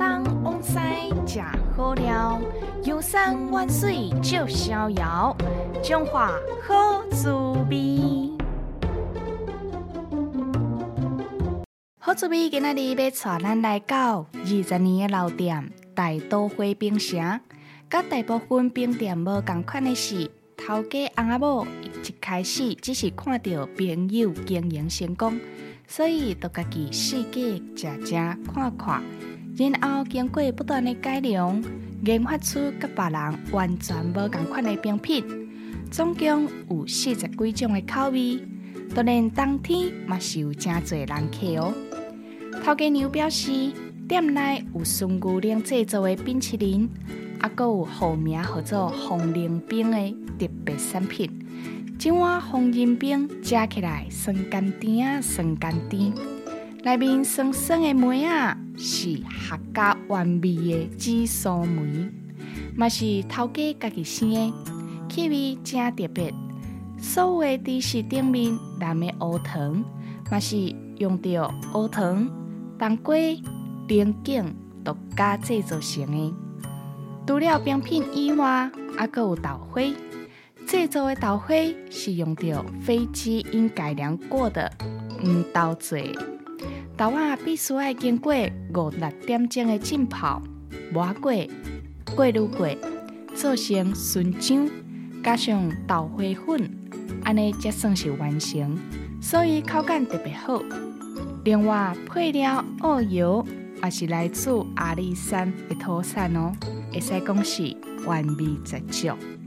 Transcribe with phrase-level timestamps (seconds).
[0.00, 0.78] 东往西
[1.26, 1.42] 食
[1.76, 2.40] 好料，
[2.84, 5.36] 游山玩水就逍遥，
[5.82, 6.32] 中华
[6.66, 7.30] 好滋
[7.68, 8.30] 味。
[11.98, 17.38] 好滋味今仔日要带咱来到二十年的老店大都会冰城，
[17.90, 20.30] 甲大部分冰店无共款的是。
[20.56, 25.38] 头家翁仔某一开始只是看到朋友经营成功，
[25.86, 27.42] 所以就家己试过
[27.76, 28.14] 食食
[28.54, 29.02] 看看，
[29.56, 31.62] 然后经过不断的改良，
[32.04, 35.24] 研发出甲别人完全无共款的冰品，
[35.90, 38.40] 总共有四十几种的口味。
[38.94, 41.74] 当然冬天嘛是有真侪人客哦。
[42.64, 43.72] 头家娘表示，
[44.08, 46.88] 店内有纯牛奶制作的冰淇淋。
[47.40, 51.30] 啊，阁有号名叫做“红冷冰”的特别产品，
[52.02, 56.12] 一碗红仁冰食起来酸甘甜啊，酸甘甜，
[56.82, 62.10] 内面酸酸的梅啊是合家完美的紫苏梅，
[62.74, 64.52] 嘛是头家家己生的，
[65.10, 66.32] 气味真特别。
[66.96, 69.84] 所有的芝士顶面蓝的乌糖，
[70.30, 72.26] 嘛是用到乌糖、
[72.78, 73.14] 冬瓜、
[73.86, 74.44] 莲藕
[74.82, 76.34] 独家制作成的。
[77.26, 79.82] 除了冰品以外，还阁有豆花。
[80.66, 81.54] 制作的豆花
[81.90, 84.72] 是用到非基因改良过的
[85.22, 85.98] 黄豆做。
[87.00, 88.34] 豆啊必须要经过
[88.74, 90.42] 五六点钟的浸泡、
[90.92, 91.32] 磨过、
[92.14, 92.68] 过滤过，
[93.34, 94.70] 做成纯浆，
[95.24, 96.70] 加上豆花粉，
[97.24, 98.78] 安尼才算是完成。
[99.18, 100.62] 所以口感特别好。
[101.42, 103.46] 另外配料蚝油。
[103.82, 106.52] 也是来自阿里山的土产哦，
[106.92, 109.39] 会使讲是完美十足。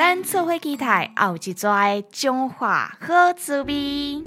[0.00, 4.22] 咱做伙期待后一跩中华好滋味。